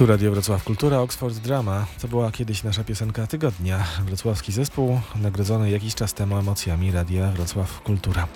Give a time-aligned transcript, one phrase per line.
[0.00, 1.86] Tu Radio Wrocław Kultura, Oxford Drama.
[2.02, 3.86] To była kiedyś nasza piosenka tygodnia.
[4.04, 8.28] Wrocławski zespół nagrodzony jakiś czas temu emocjami Radia Wrocław Kultura.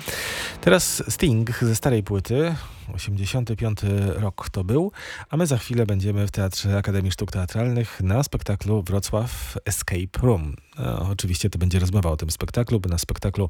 [0.61, 2.55] Teraz Sting ze starej płyty.
[2.95, 3.81] 85
[4.15, 4.93] rok to był,
[5.31, 10.57] a my za chwilę będziemy w Teatrze Akademii Sztuk Teatralnych na spektaklu Wrocław Escape Room.
[10.79, 13.49] No, oczywiście to będzie rozmowa o tym spektaklu, bo na spektaklu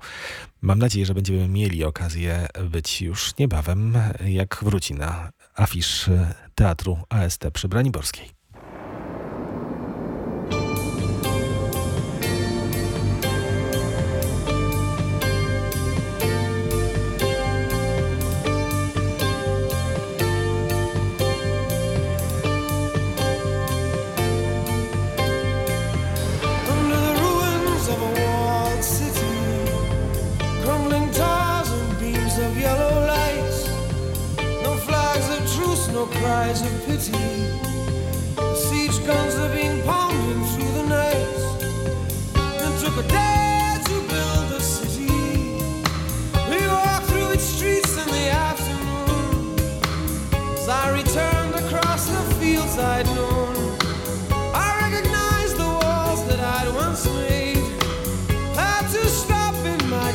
[0.62, 6.10] mam nadzieję, że będziemy mieli okazję być już niebawem, jak wróci na afisz
[6.54, 8.43] Teatru AST przy Braniborskiej.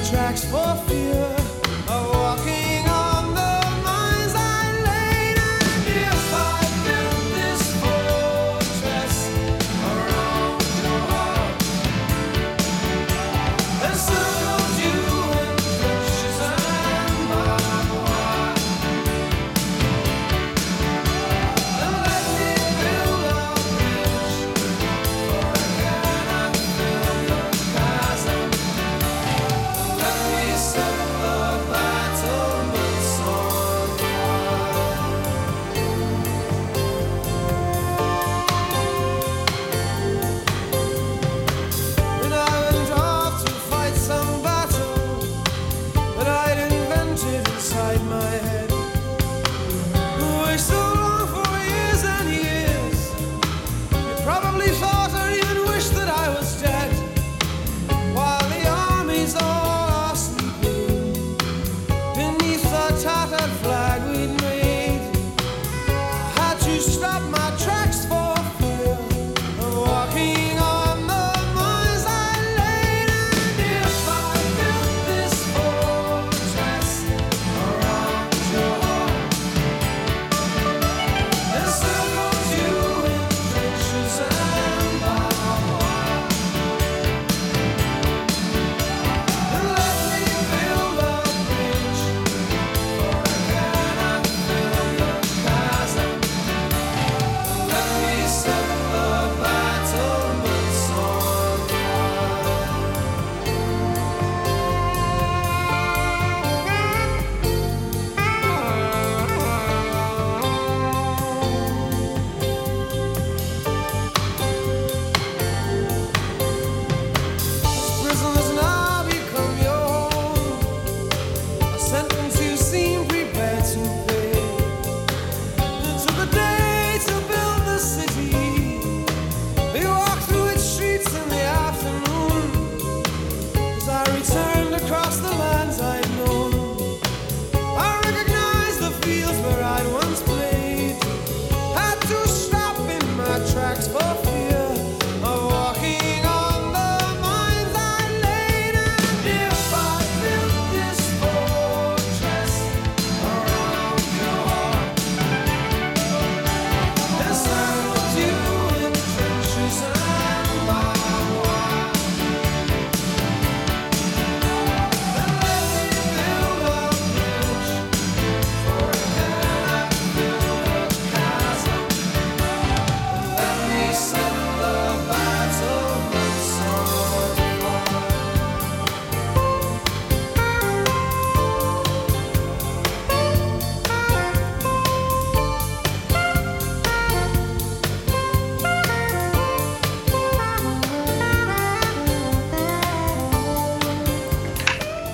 [0.09, 1.48] Tracks for fear.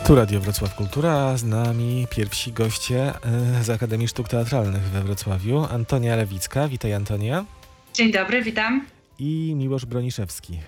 [0.07, 3.13] Tu Radio Wrocław Kultura, z nami pierwsi goście
[3.59, 5.65] e, z Akademii Sztuk Teatralnych we Wrocławiu.
[5.71, 7.45] Antonia Lewicka, witaj Antonia.
[7.93, 8.85] Dzień dobry, witam.
[9.19, 10.59] I Miłosz Broniszewski.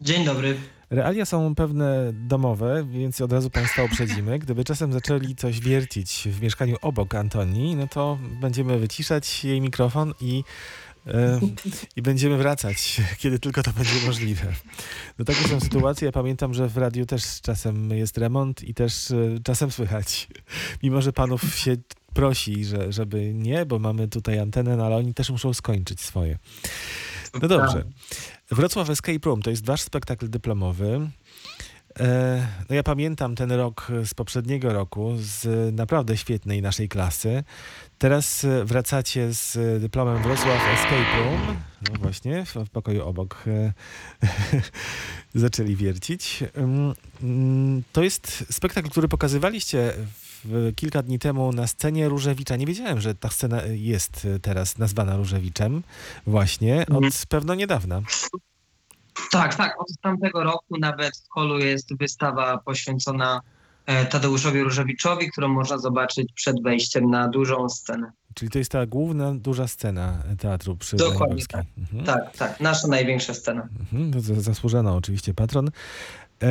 [0.00, 0.56] Dzień dobry.
[0.90, 4.38] Realia są pewne domowe, więc od razu Państwa uprzedzimy.
[4.38, 10.14] Gdyby czasem zaczęli coś wiercić w mieszkaniu obok Antonii, no to będziemy wyciszać jej mikrofon
[10.20, 10.44] i
[11.96, 14.52] I będziemy wracać, kiedy tylko to będzie możliwe.
[15.18, 16.06] No takie są sytuacje.
[16.06, 19.14] Ja pamiętam, że w radiu też czasem jest remont i też e,
[19.44, 20.28] czasem słychać.
[20.82, 21.76] Mimo, że panów się
[22.14, 26.38] prosi, że, żeby nie, bo mamy tutaj antenę, no ale oni też muszą skończyć swoje.
[27.42, 27.84] No dobrze.
[28.50, 31.10] Wrocław Escape Room to jest wasz spektakl dyplomowy.
[32.00, 37.44] E, No ja pamiętam ten rok z poprzedniego roku, z naprawdę świetnej naszej klasy.
[37.98, 41.56] Teraz e, wracacie z dyplomem Wrocław Escape Room.
[41.92, 43.72] No właśnie, w, pokoju obok e,
[45.34, 46.44] zaczęli wiercić.
[46.58, 49.92] Ym, mm, To jest spektakl, który pokazywaliście
[50.76, 52.56] kilka dni temu na scenie Różewicza.
[52.56, 55.82] Nie wiedziałem, że ta scena jest teraz nazwana Różewiczem
[56.26, 57.12] właśnie od Mhm.
[57.28, 58.02] pewno niedawna.
[59.30, 59.80] Tak, tak.
[59.80, 63.40] Od tamtego roku nawet w holu jest wystawa poświęcona
[63.86, 68.12] e, Tadeuszowi Różewiczowi, którą można zobaczyć przed wejściem na dużą scenę.
[68.34, 71.18] Czyli to jest ta główna, duża scena teatru przy Dokładnie
[71.52, 71.60] Daniborskiej.
[71.78, 72.04] Mhm.
[72.04, 72.60] Tak, tak.
[72.60, 73.68] Nasza największa scena.
[73.80, 75.70] Mhm, to za- zasłużono oczywiście patron.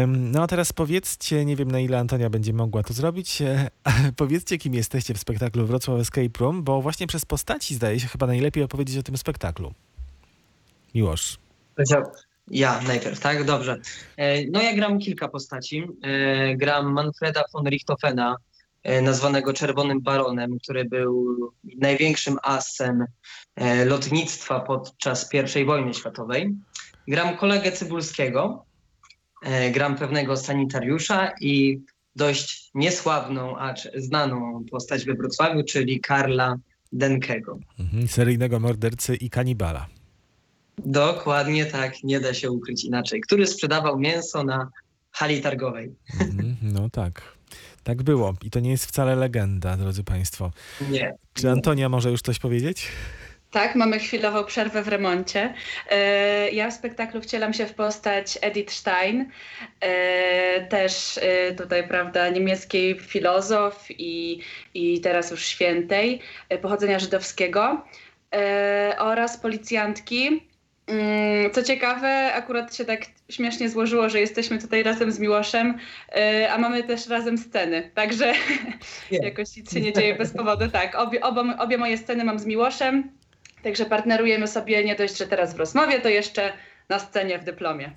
[0.07, 3.67] No a teraz powiedzcie, nie wiem na ile Antonia będzie mogła to zrobić, e,
[4.15, 8.27] powiedzcie kim jesteście w spektaklu Wrocław Escape Room, bo właśnie przez postaci zdaje się chyba
[8.27, 9.73] najlepiej opowiedzieć o tym spektaklu.
[10.95, 11.37] Miłosz.
[12.51, 13.43] Ja najpierw, tak?
[13.43, 13.77] Dobrze.
[14.17, 15.83] E, No ja gram kilka postaci.
[16.01, 18.35] E, Gram Manfreda von Richthofena,
[18.83, 21.37] e, nazwanego Czerwonym Baronem, który był
[21.77, 23.05] największym asem
[23.85, 25.29] lotnictwa podczas
[25.61, 26.55] I wojny światowej.
[27.07, 28.65] Gram kolegę Cybulskiego,
[29.73, 31.81] gram pewnego sanitariusza i
[32.15, 36.55] dość niesławną, acz znaną postać we Wrocławiu, czyli Karla
[36.91, 37.59] Denkego.
[37.79, 39.96] Mhm, seryjnego mordercy i kanibala.
[40.77, 43.21] Dokładnie tak, nie da się ukryć inaczej.
[43.21, 44.69] Który sprzedawał mięso na
[45.11, 45.95] hali targowej.
[46.21, 47.21] Mhm, no tak.
[47.83, 48.33] Tak było.
[48.43, 50.51] I to nie jest wcale legenda, drodzy Państwo.
[50.89, 51.15] Nie.
[51.33, 52.87] Czy Antonia może już coś powiedzieć?
[53.51, 55.53] Tak, mamy chwilową przerwę w remoncie.
[55.89, 59.29] E, Ja w spektaklu wcielam się w postać Edith Stein,
[59.79, 64.39] e, też e, tutaj, prawda, niemieckiej filozof i,
[64.73, 66.19] i teraz już świętej,
[66.61, 67.85] pochodzenia żydowskiego
[68.99, 70.47] oraz policjantki.
[70.87, 75.77] Mm, Co ciekawe, akurat się tak śmiesznie złożyło, że jesteśmy tutaj razem z Miłoszem,
[76.15, 78.33] e, a mamy też razem sceny, także
[79.11, 79.17] Nie.
[79.17, 80.69] jakoś nic się nie dzieje bez powodu.
[80.69, 81.21] Tak, obie,
[81.59, 83.17] obie moje sceny mam z Miłoszem,
[83.63, 86.53] Także partnerujemy sobie nie dość, że teraz w rozmowie, to jeszcze
[86.89, 87.91] na scenie w dyplomie.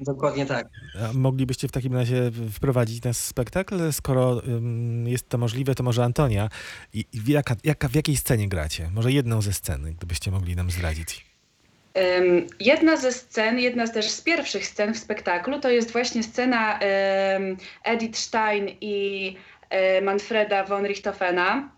[0.00, 0.68] Dokładnie tak.
[1.00, 3.92] A moglibyście w takim razie wprowadzić nas w spektakl?
[3.92, 6.48] Skoro ym, jest to możliwe, to może Antonia.
[6.92, 8.90] I, i w jaka, jaka, w jakiej scenie gracie?
[8.94, 11.33] Może jedną ze sceny, gdybyście mogli nam zdradzić.
[12.60, 16.78] Jedna ze scen, jedna z też z pierwszych scen w spektaklu, to jest właśnie scena
[17.84, 19.36] Edith Stein i
[19.98, 21.68] y, Manfreda von Richthofena.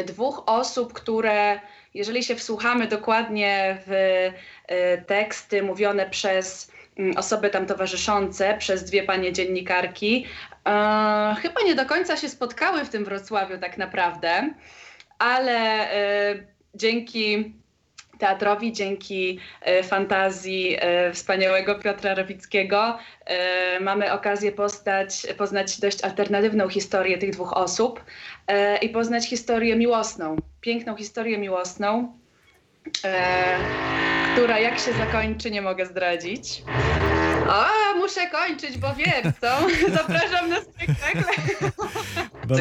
[0.00, 1.60] Y, dwóch osób, które,
[1.94, 9.02] jeżeli się wsłuchamy dokładnie w y, teksty mówione przez mm, osoby tam towarzyszące, przez dwie
[9.02, 10.26] panie dziennikarki,
[10.66, 14.54] e, chyba nie do końca się spotkały w tym Wrocławiu tak naprawdę,
[15.18, 15.88] ale
[16.74, 17.54] dzięki
[18.18, 26.68] teatrowi, dzięki e, fantazji e, wspaniałego Piotra Rowickiego e, mamy okazję postać, poznać dość alternatywną
[26.68, 28.04] historię tych dwóch osób
[28.82, 32.18] i poznać historię miłosną, piękną historię miłosną,
[34.32, 36.62] która jak się zakończy nie mogę zdradzić.
[37.48, 39.56] A, muszę kończyć, bo wiem, co?
[39.98, 41.24] Zapraszam na spektakl.
[42.48, 42.60] Mam,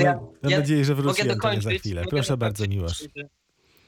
[0.52, 1.64] ja- nadzieję, że wróci Mogę Antonia dokończyć.
[1.64, 2.02] za chwilę.
[2.02, 2.78] mogę Proszę bardzo, dokończyć.
[2.78, 3.04] Miłosz.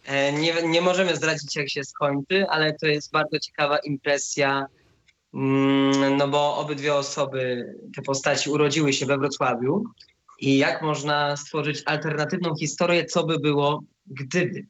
[0.06, 4.66] E, Nie, nie możemy zdradzić, jak się skończy, ale to jest bardzo ciekawa impresja,
[5.34, 9.84] mm, no bo obydwie osoby, te postaci urodziły się we Wrocławiu
[10.40, 14.66] i jak można stworzyć alternatywną historię, co by było, gdyby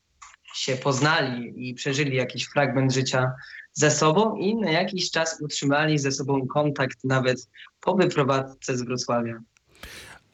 [0.55, 3.31] się poznali i przeżyli jakiś fragment życia
[3.73, 7.49] ze sobą i na jakiś czas utrzymali ze sobą kontakt nawet
[7.81, 9.39] po wyprowadzce z Wrocławia.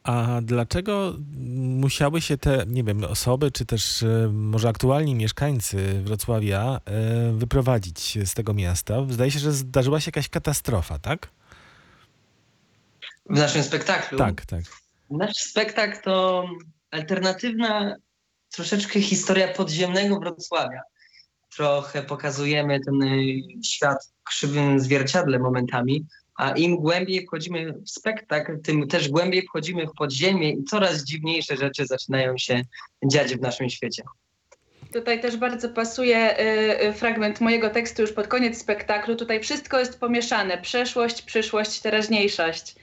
[0.04, 1.16] A dlaczego
[1.58, 8.18] musiały się te, nie wiem, osoby, czy też e, może aktualni mieszkańcy Wrocławia e, wyprowadzić
[8.26, 9.06] z tego miasta?
[9.10, 11.28] Zdaje się, że zdarzyła się jakaś katastrofa, tak?
[13.30, 14.64] W naszym spektaklu Tak, tak.
[15.10, 16.46] Nasz spektakl to
[16.92, 17.96] alternatywna
[18.52, 20.82] troszeczkę historia podziemnego Wrocławia.
[21.56, 28.62] Trochę pokazujemy ten y, świat w krzywym zwierciadle momentami, a im głębiej wchodzimy w spektakl,
[28.62, 32.62] tym też głębiej wchodzimy w podziemie i coraz dziwniejsze rzeczy zaczynają się
[33.06, 34.04] dziać w naszym świecie.
[34.94, 39.16] Tutaj też bardzo pasuje y, y, fragment mojego tekstu już pod koniec spektaklu.
[39.16, 40.58] Tutaj wszystko jest pomieszane.
[40.58, 42.76] Przeszłość, przyszłość, teraźniejszość.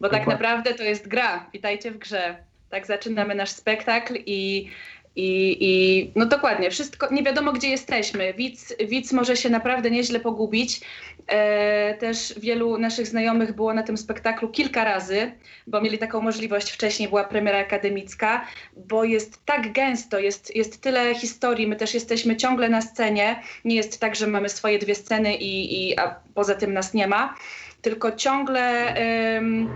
[0.00, 1.50] Bo tak naprawdę to jest gra.
[1.52, 2.36] Witajcie w grze.
[2.70, 4.70] Tak zaczynamy nasz spektakl i,
[5.18, 8.34] I, I no dokładnie, wszystko, nie wiadomo gdzie jesteśmy.
[8.34, 10.80] Widz, widz może się naprawdę nieźle pogubić.
[11.26, 15.32] E, też wielu naszych znajomych było na tym spektaklu kilka razy,
[15.66, 16.70] bo mieli taką możliwość.
[16.70, 18.46] Wcześniej była premiera akademicka,
[18.76, 21.66] bo jest tak gęsto, jest, jest tyle historii.
[21.66, 23.42] My też jesteśmy ciągle na scenie.
[23.64, 27.06] Nie jest tak, że mamy swoje dwie sceny i, i a poza tym nas nie
[27.06, 27.34] ma.
[27.82, 29.68] Tylko ciągle em,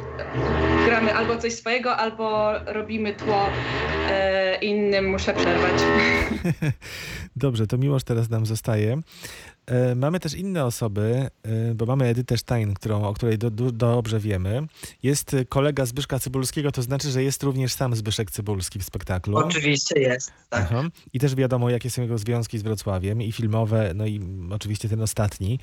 [0.87, 3.47] gramy albo coś swojego, albo robimy tło
[4.11, 5.11] e, innym.
[5.11, 5.83] Muszę przerwać.
[7.37, 9.01] Dobrze, to Miłosz teraz nam zostaje.
[9.67, 13.73] E, Mamy też inne osoby, e, bo mamy Edytę Stein, którą, o której do, do,
[13.73, 14.67] dobrze wiemy.
[15.03, 19.37] Jest kolega Zbyszka Cybulskiego, to znaczy, że jest również sam Zbyszek Cybulski w spektaklu.
[19.37, 20.63] Oczywiście jest, tak.
[20.63, 20.83] Aha.
[21.13, 24.21] I też wiadomo, jakie są jego związki z Wrocławiem, i filmowe, no i
[24.51, 25.59] oczywiście ten ostatni,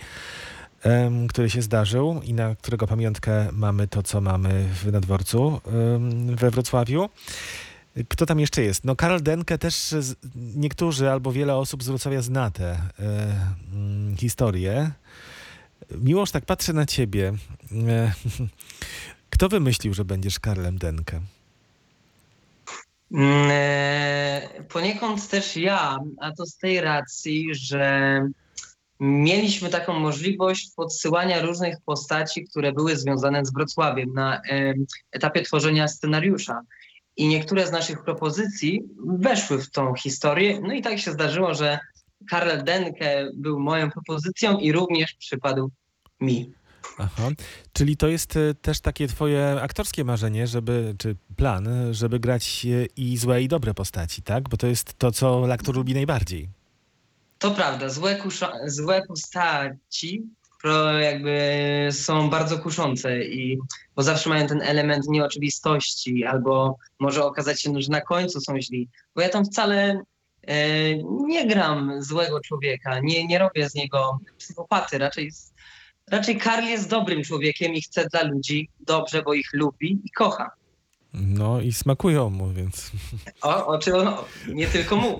[1.29, 5.61] który się zdarzył i na którego pamiątkę mamy to, co mamy w Nadworcu
[5.95, 7.09] em, we Wrocławiu.
[8.09, 8.85] Kto tam jeszcze jest?
[8.85, 9.95] No Karol Denke też
[10.35, 12.79] niektórzy albo wiele osób z Wrocławia zna tę e,
[13.73, 14.91] mm, historię.
[15.91, 17.33] Miłoż, tak patrzę na ciebie.
[17.87, 18.11] E,
[19.29, 21.21] kto wymyślił, że będziesz Karlem Denke?
[23.11, 28.21] Mm, e, Poniekąd też ja, a to z tej racji, że
[28.99, 34.41] mieliśmy taką możliwość podsyłania różnych postaci, które były związane z Wrocławiem na
[35.11, 36.61] etapie tworzenia scenariusza.
[37.17, 40.59] I niektóre z naszych propozycji weszły w tą historię.
[40.61, 41.79] No i tak się zdarzyło, że
[42.29, 45.71] Karel Denke był moją propozycją i również przypadł
[46.21, 46.53] mi.
[46.97, 47.29] Aha.
[47.73, 52.65] Czyli to jest e, też takie twoje aktorskie marzenie, żeby, czy plan, e, żeby grać
[52.65, 54.49] e, i złe i dobre postaci, tak?
[54.49, 56.49] Bo to jest to, co aktor lubi najbardziej.
[57.39, 60.23] To prawda, złe, kusza, złe postaci
[60.61, 61.39] pro, jakby
[61.91, 63.59] są bardzo kuszące i
[63.95, 68.89] bo zawsze mają ten element nieoczywistości, albo może okazać się, że na końcu są źli.
[69.15, 70.01] Bo ja tam wcale
[70.47, 70.57] e,
[71.03, 75.31] nie gram złego człowieka, nie, nie robię z niego psychopaty, raczej,
[76.11, 80.51] raczej Karl jest dobrym człowiekiem i chce dla ludzi dobrze, bo ich lubi i kocha.
[81.13, 82.91] No i smakują mu, więc...
[83.41, 84.13] O, o czym on,
[84.47, 85.19] nie tylko mu.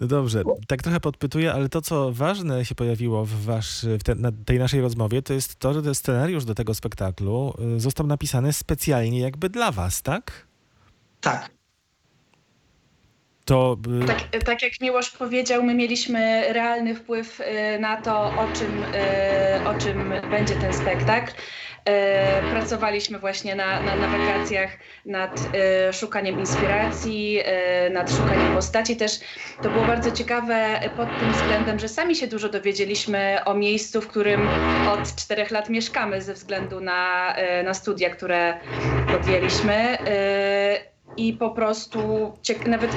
[0.00, 4.14] No dobrze, tak trochę podpytuję, ale to, co ważne się pojawiło w, wasz, w te,
[4.14, 8.06] na tej naszej rozmowie, to jest to, że ten scenariusz do tego spektaklu y, został
[8.06, 10.46] napisany specjalnie jakby dla was, tak?
[11.20, 11.50] Tak.
[13.44, 13.76] To...
[14.02, 18.84] y, Tak, tak jak Miłosz powiedział, my mieliśmy realny wpływ y, na to, o czym,
[18.84, 18.88] y,
[19.64, 21.32] o czym będzie ten spektakl.
[22.48, 25.48] Pracowaliśmy właśnie na, na, na wakacjach nad
[25.92, 27.38] szukaniem inspiracji,
[27.90, 28.96] nad szukaniem postaci.
[28.96, 29.20] Też
[29.60, 34.08] to było bardzo ciekawe pod tym względem, że sami się dużo dowiedzieliśmy o miejscu, w
[34.08, 34.50] którym
[34.84, 37.34] od czterech lat mieszkamy ze względu na,
[37.64, 38.60] na studia, które
[39.08, 39.98] podjęliśmy.
[41.16, 42.32] I po prostu
[42.66, 42.90] nawet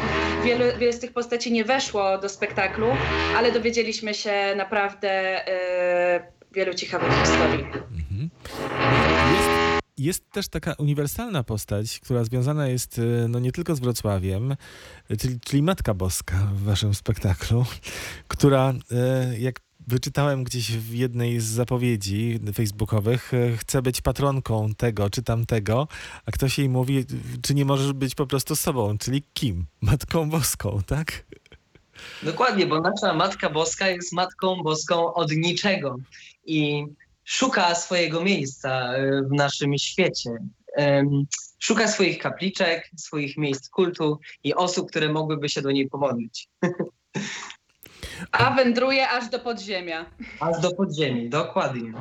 [0.44, 2.88] wiele, wiele z tych postaci nie weszło do spektaklu,
[3.38, 5.10] ale dowiedzieliśmy się naprawdę
[5.48, 7.64] e, wielu ciekawych historii.
[7.64, 8.30] Mhm.
[9.34, 9.50] Jest,
[9.98, 14.56] jest też taka uniwersalna postać, która związana jest y, no, nie tylko z Wrocławiem,
[15.12, 17.66] y, czyli, czyli Matka Boska w waszym spektaklu,
[18.28, 18.74] która,
[19.38, 25.88] jak wyczytałem gdzieś w jednej z zapowiedzi facebookowych, y, chce być patronką tego czy tamtego,
[26.26, 27.06] a ktoś jej mówi,
[27.42, 29.66] czy nie możesz być po prostu sobą, czyli kim?
[29.82, 31.26] Matką Boską, tak?
[32.24, 35.96] Dokładnie, bo nasza Matka Boska jest Matką Boską od niczego
[36.46, 36.86] i
[37.24, 40.30] szuka swojego miejsca e, w naszym świecie.
[41.60, 46.48] Szuka swoich kapliczek, swoich miejsc kultu i osób, które mogłyby się do niej pomodlić.
[48.32, 50.06] A wędruje aż do podziemia.
[50.40, 51.94] Aż do podziemi, dokładnie.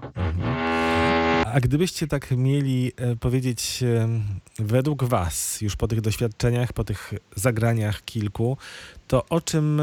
[1.54, 4.24] A gdybyście tak mieli e, powiedzieć em,
[4.58, 8.56] według was, już po tych doświadczeniach, po tych zagraniach kilku,
[9.08, 9.82] to o czym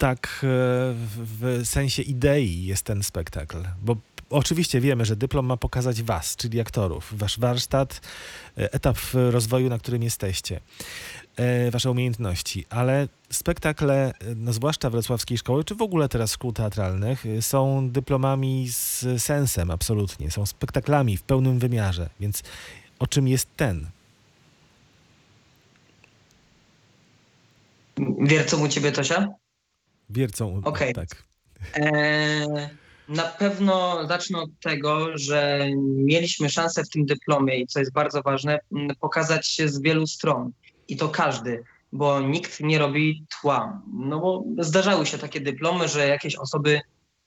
[0.00, 0.46] tak e,
[1.16, 3.56] w, sensie idei jest ten spektakl?
[3.82, 3.96] Bo
[4.30, 8.00] oczywiście wiemy, że dyplom ma pokazać was, czyli aktorów, wasz warsztat,
[8.58, 8.96] e, etap
[9.30, 10.60] rozwoju, na którym jesteście, e,
[11.70, 17.26] wasze umiejętności, ale spektakle, e, no zwłaszcza wrocławskiej szkoły, czy w ogóle teraz szkół teatralnych,
[17.26, 22.42] e, są dyplomami z sensem absolutnie, są spektaklami w pełnym wymiarze, więc
[22.98, 23.86] o czym jest ten?
[28.20, 29.28] Wiercą u ciebie, Tosia?
[30.10, 30.94] Wiercą, Okej.
[30.94, 31.08] tak.
[31.74, 32.68] Eee,
[33.08, 38.22] na pewno zacznę od tego, że mieliśmy szansę w tym dyplomie i co jest bardzo
[38.22, 38.58] ważne,
[39.00, 40.52] pokazać się z wielu stron.
[40.90, 43.82] I to każdy, bo nikt nie robi tła.
[43.92, 46.80] No bo zdarzały się takie dyplomy, że jakieś osoby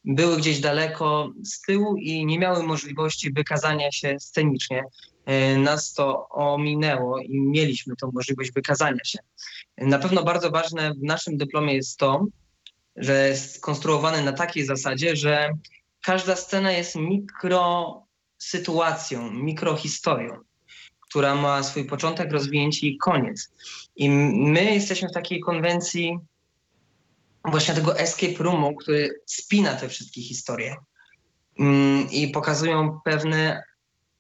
[0.06, 4.84] były gdzieś daleko z tyłu i nie miały możliwości wykazania się scenicznie.
[5.26, 9.20] E, Nas to ominęło i mieliśmy tą możliwość wykazania się.
[9.78, 12.26] Na pewno bardzo ważne w naszym dyplomie jest to,
[12.96, 15.50] że jest skonstruowany na takiej zasadzie, że
[16.02, 20.38] każda scena jest mikrosytuacją, mikrohistorią,
[21.14, 23.52] która ma swój początek, rozwinięcie i koniec.
[23.96, 26.18] I my jesteśmy w takiej konwencji
[27.46, 30.76] właśnie tego escape roomu, który spina te wszystkie historie
[31.60, 33.64] Mm, i pokazują pewne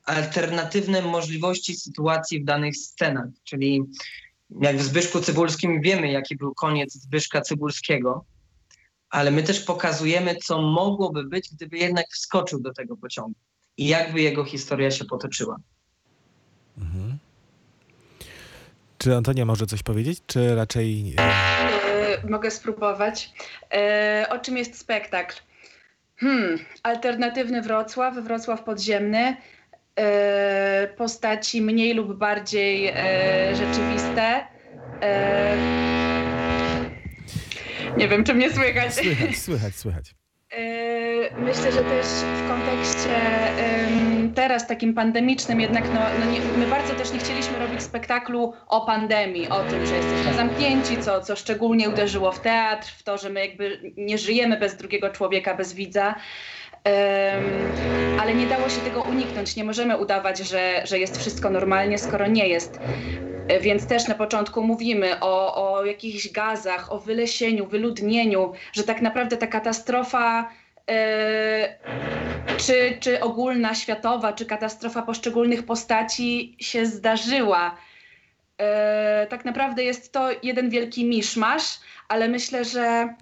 [0.06, 3.28] alternatywne możliwości sytuacji w danych scenach.
[3.44, 3.84] Czyli
[4.62, 8.26] jak w Zbyszku Cybulskim wiemy, jaki był koniec Zbyszka Cybulskiego,
[9.10, 13.40] ale my też pokazujemy, co mogłoby być, gdyby jednak wskoczył do tego pociągu
[13.78, 15.58] i jakby jego historia się potoczyła.
[16.78, 17.18] Mhm.
[18.98, 21.14] Czy Antonia może coś powiedzieć, czy raczej...
[21.20, 21.24] e,
[22.24, 23.32] E, mogę spróbować.
[23.74, 25.36] E, o czym jest spektakl?
[26.16, 29.38] Hmm, alternatywny Wrocław, Wrocław podziemny.
[30.00, 34.48] E, postaci mniej lub bardziej e, rzeczywiste.
[35.02, 35.58] E,
[37.98, 38.94] nie wiem, czy mnie słychać.
[38.94, 40.16] Słychać, słychać, słychać.
[40.58, 40.58] Yy,
[41.38, 43.12] Myślę, że też w kontekście
[44.36, 48.86] teraz takim pandemicznym jednak no, no nie, my bardzo też nie chcieliśmy robić spektaklu o
[48.86, 53.30] pandemii, o tym, że jesteśmy zamknięci, co, co szczególnie uderzyło w teatr, w to, że
[53.30, 56.16] my jakby nie żyjemy bez drugiego człowieka, bez widza.
[57.38, 57.76] Ym,
[58.16, 59.56] ale nie dało się tego uniknąć.
[59.56, 62.82] Nie możemy udawać, że, że jest wszystko normalnie, skoro nie jest.
[63.48, 69.02] E, Więc też na początku mówimy o, o jakichś gazach, o wylesieniu, wyludnieniu, że tak
[69.02, 70.50] naprawdę ta katastrofa,
[72.58, 77.78] czy, czy ogólna, światowa, czy katastrofa poszczególnych postaci się zdarzyła.
[78.58, 83.14] E, tak naprawdę jest to jeden wielki miszmasz, ale myślę, że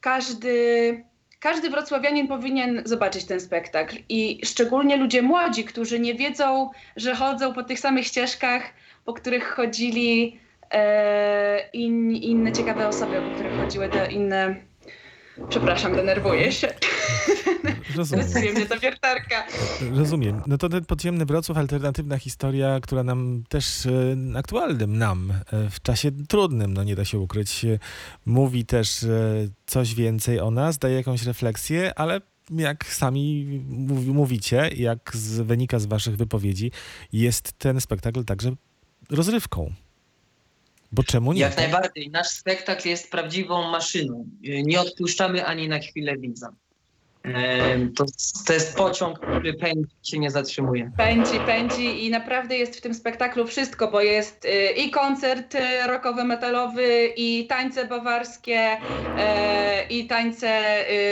[0.00, 1.04] każdy,
[1.40, 3.96] każdy wrocławianin powinien zobaczyć ten spektakl.
[4.08, 8.62] I szczególnie ludzie młodzi, którzy nie wiedzą, że chodzą po tych samych ścieżkach,
[9.04, 10.40] po których chodzili
[10.70, 14.69] e, in, inne ciekawe osoby, po których chodziły te inne.
[15.48, 16.68] Przepraszam, denerwuję się.
[17.96, 18.26] Rozumiem.
[18.54, 19.46] Mnie ta wiertarka.
[19.94, 20.42] Rozumiem.
[20.46, 25.82] No to ten podziemny Wrocław, alternatywna historia, która nam też e, aktualnym nam e, w
[25.82, 27.78] czasie trudnym, no nie da się ukryć, e,
[28.26, 29.06] mówi też
[29.66, 35.78] coś więcej o nas, daje jakąś refleksję, ale jak sami mów- mówicie, jak z, wynika
[35.78, 36.70] z waszych wypowiedzi,
[37.12, 38.52] jest ten spektakl także
[39.10, 39.72] rozrywką.
[40.92, 41.40] Bo czemu nie?
[41.40, 42.10] Jak najbardziej.
[42.10, 44.26] Nasz spektakl jest prawdziwą maszyną.
[44.42, 46.52] Nie odpuszczamy ani na chwilę widza.
[47.96, 48.04] To,
[48.46, 50.90] to jest pociąg, który pędzi się nie zatrzymuje.
[50.96, 55.86] Pędzi, pędzi i naprawdę jest w tym spektaklu wszystko, bo jest y, i koncert y,
[55.86, 58.76] rockowy, metalowy, i tańce bawarskie,
[59.18, 60.50] e, i tańce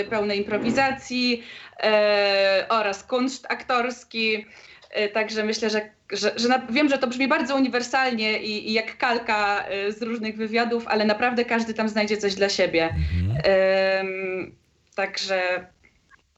[0.00, 1.42] y, pełne improwizacji
[1.82, 4.46] e, oraz kunszt aktorski.
[4.90, 5.80] E, Także myślę, że,
[6.12, 10.02] że, że na, wiem, że to brzmi bardzo uniwersalnie i, i jak kalka y, z
[10.02, 12.84] różnych wywiadów, ale naprawdę każdy tam znajdzie coś dla siebie.
[12.84, 13.40] Mhm.
[13.44, 14.58] Em,
[14.94, 15.66] Także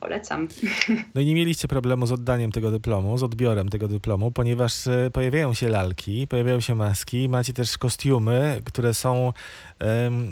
[0.00, 0.48] polecam.
[1.14, 5.10] No i nie mieliście problemu z oddaniem tego dyplomu, z odbiorem tego dyplomu, ponieważ e,
[5.12, 9.32] pojawiają się lalki, pojawiają się maski, macie też kostiumy, które są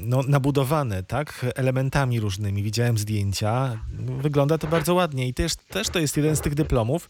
[0.04, 2.62] no, nabudowane, tak, elementami różnymi.
[2.62, 3.78] Widziałem zdjęcia.
[4.20, 7.08] Wygląda to bardzo ładnie i też, też to jest jeden z tych dyplomów,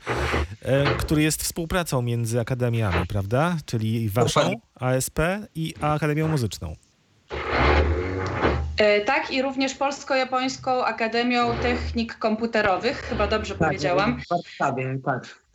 [0.63, 3.57] e, który jest współpracą między akademiami, prawda?
[3.67, 4.53] Czyli waszą.
[4.75, 5.19] ASP
[5.55, 6.77] i Akademią Muzyczną.
[8.79, 14.21] E, Tak, i również Polsko-Japońską Akademią Technik Komputerowych, chyba dobrze powiedziałam.
[14.21, 15.48] W Warszawie, tak.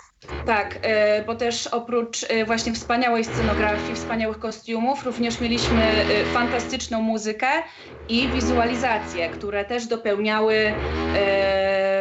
[0.43, 7.01] Tak, e, bo też oprócz e, właśnie wspaniałej scenografii, wspaniałych kostiumów, również mieliśmy e, fantastyczną
[7.01, 7.47] muzykę
[8.07, 10.75] i wizualizacje, które też dopełniały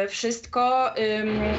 [0.09, 0.93] wszystko.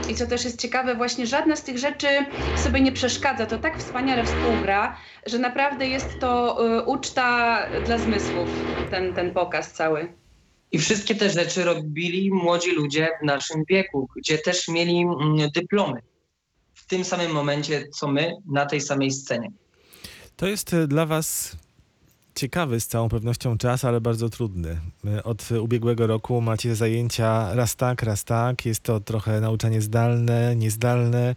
[0.09, 2.07] I co też jest ciekawe, właśnie żadna z tych rzeczy
[2.55, 3.47] sobie nie przeszkadza.
[3.47, 4.97] To tak wspaniale współgra,
[5.27, 10.13] że naprawdę jest to uczta dla zmysłów, ten, ten pokaz cały.
[10.73, 16.01] I wszystkie te rzeczy robili młodzi ludzie w naszym wieku, gdzie też mieli mm, dyplomy.
[16.85, 19.51] W tym samym momencie, co my, na tej samej scenie.
[20.37, 21.57] To jest e, dla Was
[22.35, 24.81] ciekawy z całą pewnością czas, ale bardzo trudny.
[25.25, 28.67] Od ubiegłego roku macie zajęcia raz tak, raz tak.
[28.67, 31.35] Jest to trochę nauczanie zdalne, niezdalne.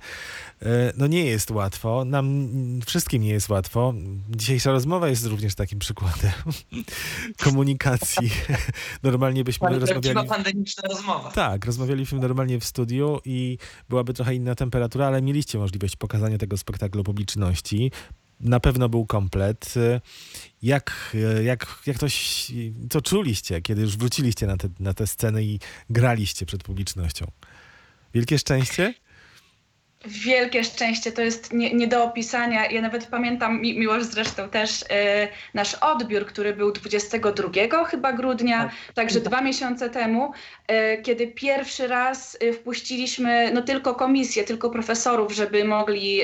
[0.61, 2.05] E, No nie jest łatwo.
[2.05, 2.49] Nam
[2.85, 3.93] wszystkim nie jest łatwo.
[4.29, 6.31] Dzisiejsza rozmowa jest również takim przykładem
[7.43, 8.29] komunikacji.
[9.03, 10.27] Normalnie byśmy rozmawiali...
[10.27, 11.31] pandemiczna rozmowa.
[11.31, 13.57] Tak, rozmawialiśmy normalnie w studiu i
[13.89, 17.91] byłaby trochę inna temperatura, ale mieliście możliwość pokazania tego spektaklu publiczności.
[18.39, 19.73] Na pewno był komplet.
[20.61, 22.07] Jak, jak, jak to,
[22.89, 27.25] co czuliście, kiedy już wróciliście na te, na te sceny i graliście przed publicznością?
[28.13, 28.93] Wielkie szczęście?
[30.05, 32.71] Wielkie szczęście, to jest nie, nie do opisania.
[32.71, 38.71] Ja nawet pamiętam, Mi- Miłosz zresztą też, e, nasz odbiór, który był 22 chyba grudnia,
[38.93, 40.31] także dwa miesiące temu,
[40.67, 46.21] e, kiedy pierwszy raz e, wpuściliśmy no tylko komisję, tylko profesorów, żeby mogli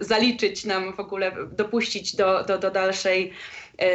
[0.00, 3.32] zaliczyć nam w ogóle, dopuścić do, do, do dalszej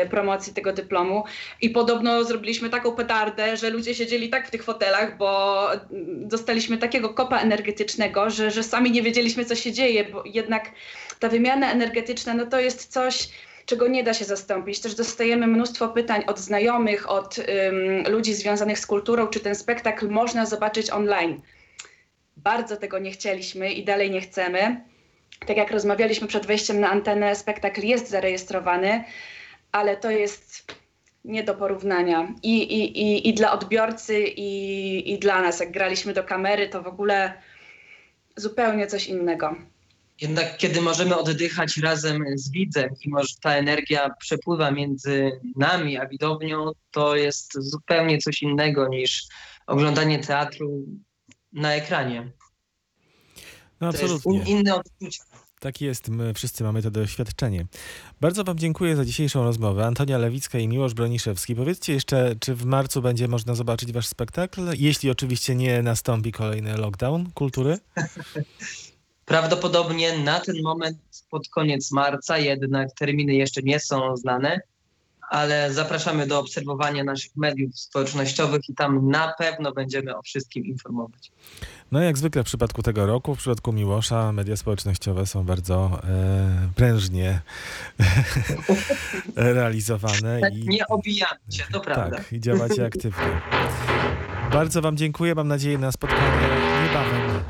[0.10, 1.24] promocji tego dyplomu.
[1.62, 6.78] I podobno zrobiliśmy taką petardę, że ludzie siedzieli tak w tych fotelach, bo mm, dostaliśmy
[6.78, 10.72] takiego kopa energetycznego, że, że sami nie wiedzieliśmy, co się dzieje, bo jednak
[11.20, 13.30] ta wymiana energetyczna, no to jest coś,
[13.66, 14.80] czego nie da się zastąpić.
[14.80, 20.10] Też dostajemy mnóstwo pytań od znajomych, od ym, ludzi związanych z kulturą, czy ten spektakl
[20.10, 21.42] można zobaczyć online.
[22.38, 24.82] Bardzo tego nie chcieliśmy i dalej nie chcemy.
[25.48, 29.04] Tak jak rozmawialiśmy przed wejściem na antenę, spektakl jest zarejestrowany,
[29.72, 30.76] ale to jest
[31.26, 32.34] nie do porównania.
[32.44, 35.60] I, i, i, i dla odbiorcy, i, i dla nas.
[35.60, 37.34] Jak graliśmy do kamery, to w ogóle
[38.36, 39.56] zupełnie coś innego.
[40.22, 46.08] Jednak kiedy możemy oddychać razem z widzem i może ta energia przepływa między nami a
[46.08, 49.24] widownią, to jest zupełnie coś innego niż
[49.68, 50.86] oglądanie teatru
[51.54, 52.32] na ekranie.
[53.82, 54.52] No To jest absolutnie.
[54.52, 55.20] in, inne odczucie.
[55.60, 57.66] Tak jest, my wszyscy mamy to doświadczenie.
[58.22, 59.86] Bardzo Wam dziękuję za dzisiejszą rozmowę.
[59.86, 61.56] Antonia Lewicka i Miłosz Broniszewski.
[61.56, 64.62] Powiedzcie jeszcze, czy w marcu będzie można zobaczyć Wasz spektakl?
[64.78, 67.78] Jeśli oczywiście nie nastąpi kolejny lockdown kultury.
[69.26, 70.98] Prawdopodobnie na ten moment
[71.30, 74.60] pod koniec marca, jednak terminy jeszcze nie są znane,
[75.30, 81.32] ale zapraszamy do obserwowania naszych mediów społecznościowych i tam na pewno będziemy o wszystkim informować.
[81.92, 86.70] No jak zwykle w przypadku tego roku, w przypadku Miłosza, media społecznościowe są bardzo e,
[86.76, 87.42] prężnie
[89.36, 90.40] realizowane.
[90.42, 92.18] Tak, I, nie obijamy się, to prawda.
[92.18, 93.42] Tak, i działacie aktywnie.
[94.52, 95.36] Bardzo Wam dziękuję.
[95.36, 96.48] Mam nadzieję na spotkanie
[96.88, 97.44] niebawem.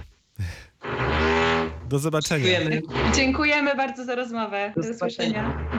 [1.90, 2.46] Do zobaczenia.
[2.46, 2.82] Dziękujemy.
[3.16, 4.74] Dziękujemy bardzo za rozmowę.
[4.76, 5.50] Do Do zobaczenia.
[5.50, 5.70] usłyszenia.